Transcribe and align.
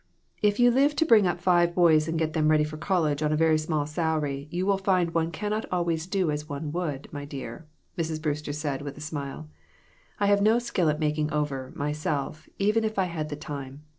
"If 0.41 0.59
you 0.59 0.71
live 0.71 0.95
to 0.95 1.05
bring 1.05 1.27
up 1.27 1.39
five 1.39 1.75
boys 1.75 2.07
and 2.07 2.17
get 2.17 2.33
them 2.33 2.47
ready 2.49 2.63
for 2.63 2.75
college 2.75 3.21
on 3.21 3.31
a 3.31 3.35
very 3.37 3.59
small 3.59 3.85
salary, 3.85 4.47
you 4.49 4.65
will 4.65 4.79
find 4.79 5.13
one 5.13 5.29
cannot 5.29 5.67
always 5.71 6.07
do 6.07 6.31
as 6.31 6.49
one 6.49 6.71
would, 6.71 7.07
my 7.13 7.23
dear," 7.23 7.67
Mrs. 7.99 8.19
Brewster 8.19 8.51
said, 8.51 8.81
with 8.81 8.97
a 8.97 8.99
smile." 9.01 9.47
I 10.19 10.25
have 10.25 10.41
no 10.41 10.57
skill 10.57 10.89
at 10.89 10.99
making 10.99 11.31
over, 11.31 11.71
myself, 11.75 12.49
even 12.57 12.83
if 12.83 12.97
I 12.97 13.05
had 13.05 13.29
the 13.29 13.35
time. 13.35 13.83